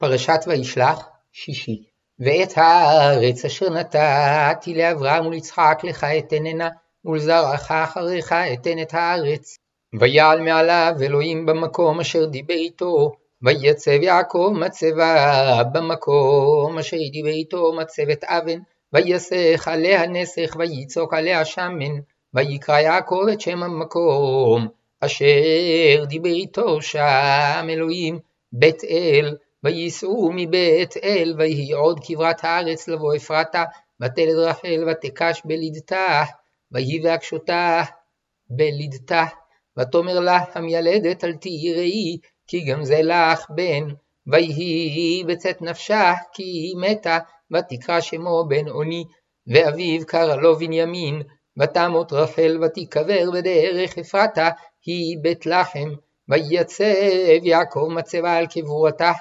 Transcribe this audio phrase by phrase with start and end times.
[0.00, 1.82] פרשת וישלח, שישי.
[2.18, 6.68] ואת הארץ אשר נתתי לאברהם וליצחק לך אתננה,
[7.04, 9.56] ולזרעך אחריך אתן את הארץ.
[10.00, 18.24] ויעל מעליו אלוהים במקום אשר דיבר איתו, ויצב יעקב מצבה במקום אשר דיבר איתו מצבת
[18.24, 18.58] אבן,
[18.92, 22.00] ויסך עליה נסך ויצוק עליה שמן,
[22.34, 24.68] ויקרא יעקב את שם המקום
[25.00, 28.18] אשר דיבר איתו שם אלוהים
[28.52, 33.64] בית אל וייסעו מבית אל, ויהי עוד כברת הארץ לבוא אפרתה,
[34.00, 36.22] ותלד רחל ותקש בלידתה,
[36.72, 37.82] ויהי והקשותה
[38.50, 39.24] בלידתה,
[39.78, 43.94] ותאמר לה המיילדת אל תהי ראי, כי גם זה לך בן,
[44.26, 47.18] ויהי בצאת נפשה, כי היא מתה,
[47.50, 49.04] ותקרא שמו בן עוני,
[49.46, 51.22] ואביו קרא לו בנימין,
[51.58, 54.50] ותמות רחל ותיקבר בדרך אפרתה,
[54.86, 55.88] היא בית לחם,
[56.28, 56.84] ויצב
[57.42, 59.12] יעקב מצבה על קבורתה,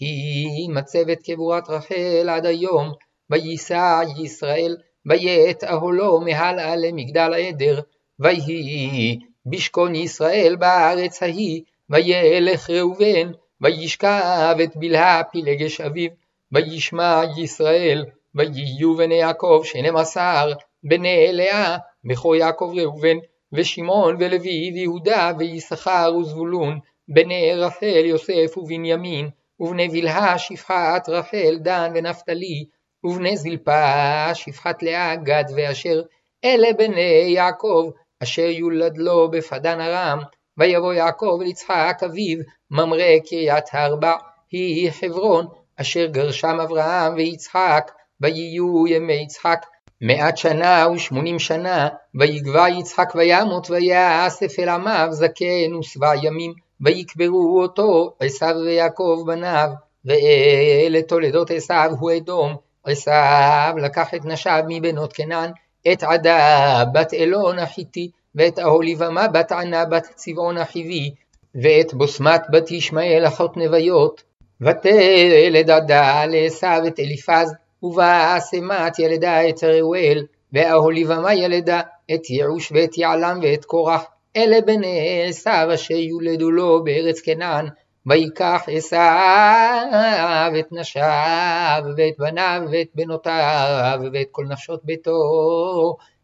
[0.00, 2.92] היא מצבת קבורת רחל עד היום,
[3.30, 7.80] וייסע ישראל, ויית אהלו מהלאה למגדל העדר,
[8.20, 16.10] ויהי בשכון ישראל בארץ ההיא, וילך ראובן, וישכב את בלהה פילגש אביו,
[16.52, 20.52] וישמע ישראל, ויהיו בני יעקב שנים עשר,
[20.84, 23.16] בני לאה, בכור יעקב ראובן,
[23.52, 29.28] ושמעון ולוי ויהודה ויששכר וזבולון, בני רחל יוסף ובנימין,
[29.60, 32.64] ובני בלהה שפחת רחל דן ונפתלי,
[33.04, 36.02] ובני זלפה שפחת לאה גד ואשר,
[36.44, 37.90] אלה בני יעקב,
[38.22, 40.18] אשר יולד לו בפדן ארם,
[40.58, 42.38] ויבוא יעקב אל יצחק אביו,
[42.70, 44.12] ממרא קריית ארבע,
[44.50, 49.66] היא חברון, אשר גרשם אברהם ויצחק, ויהיו ימי יצחק
[50.00, 56.67] מאת שנה ושמונים שנה, ויגבע יצחק וימות ויאסף אל עמיו זקן ושבע ימים.
[56.80, 59.68] ויקברו אותו עשיו ויעקב בניו,
[60.04, 62.56] ואלה תולדות עשיו הוא אדום.
[62.84, 65.50] עשיו לקח את נשיו מבנות כנען,
[65.92, 71.14] את עדה בת אלון החיתי, ואת אהוליבמה בת ענה בת צבעון החיבי,
[71.62, 74.22] ואת בוסמת בת ישמעאל אחות נביות.
[74.60, 81.80] ותלד עדה לעשיו את אליפז, ובאסמת ילדה את ראואל, ואהוליבמה ילדה
[82.14, 84.04] את יעוש ואת יעלם ואת קורח.
[84.38, 87.66] אלה בני עשיו אשר יולדו לו בארץ כנען,
[88.06, 95.20] ויקח עשיו את נשיו ואת בניו ואת בנותיו ואת כל נפשות ביתו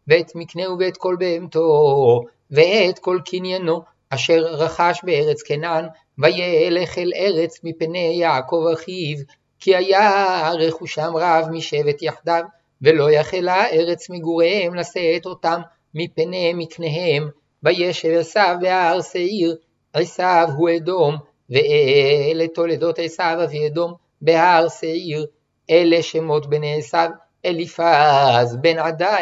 [0.08, 2.20] ואת מקנהו ואת כל בהמתו
[2.50, 5.86] ואת כל קניינו אשר רכש בארץ כנען
[6.19, 9.19] וילך אל ארץ מפני יעקב אחיו
[9.60, 12.42] כי היה רכושם רב משבט יחדיו
[12.82, 15.60] ולא יכלה ארץ מגוריהם לשאת אותם
[15.94, 17.28] מפני מקניהם
[17.64, 19.56] וישב עשיו בהר שעיר,
[19.92, 21.16] עשיו הוא אדום,
[21.50, 25.26] ואלה תולדות עשיו אבי אדום בהר שעיר,
[25.70, 27.08] אלה שמות בני עשיו,
[27.44, 29.16] אליפז בן עדה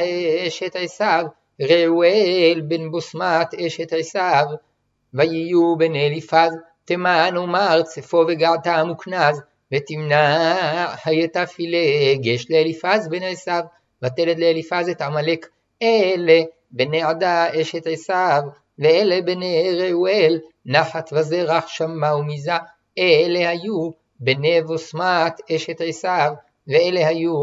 [0.46, 1.24] אשת עשיו,
[1.60, 4.44] ראואל בן בוסמת אשת עשיו,
[5.14, 6.52] ויהיו בני אליפז,
[6.84, 9.40] תימן ומר צפו וגעתם וכנז,
[9.72, 13.62] ותמנע הייתה פילגש לאליפז בן עשיו,
[14.02, 15.46] ותלד לאליפז את עמלק,
[15.82, 16.42] אלה
[16.72, 18.42] בני עדה אשת עשיו,
[18.78, 22.52] ואלה בני ראואל, נחת וזרח שמה ומיזה,
[22.98, 23.90] אלה היו
[24.20, 26.32] בני בוסמת אשת עשיו,
[26.68, 27.34] ואלה היו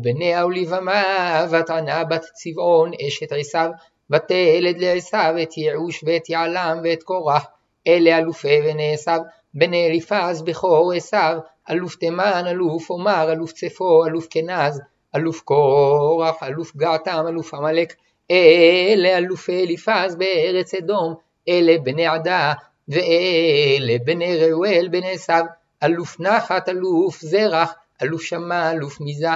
[0.00, 3.70] בני אוליבמה, ותענה בת צבעון אשת עשיו,
[4.10, 7.46] ותלד לעשיו את יעוש ואת יעלם ואת קורח,
[7.86, 9.20] אלה אלופי בני עשיו,
[9.54, 11.38] בני אליפז בכור עשיו,
[11.70, 14.80] אלוף תימן, אלוף עומר, אלוף צפו, אלוף כנז,
[15.16, 17.94] אלוף קורח, אלוף געתם, אלוף עמלק,
[18.30, 21.14] אלה אלופי אליפז בארץ אדום,
[21.48, 22.52] אלה בני עדה,
[22.88, 25.44] ואלה בני ראואל בני עשיו,
[25.82, 29.28] אלוף נחת, אלוף זרח, אלוף שמע, אלוף מיזה,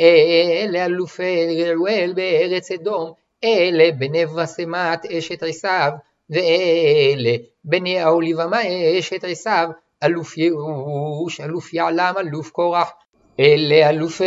[0.00, 3.12] אלה אלופי ראואל בארץ אדום,
[3.44, 5.90] אלה בני בסמת אשת עשיו,
[6.30, 8.60] ואלה בני האוליבמה
[8.98, 9.68] אשת עשיו,
[10.04, 12.90] אלוף ייאוש, אלוף יעלם, אלוף קורח,
[13.40, 14.24] אלה אלופי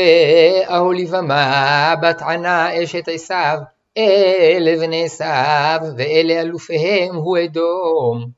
[0.67, 3.57] האוליבמה בת ענה אשת עשיו,
[3.97, 8.31] אלה בני עשיו, ואלה אלופיהם הוא אדום.